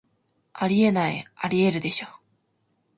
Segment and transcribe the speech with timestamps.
[0.53, 2.07] あり得ない、アリエールでしょ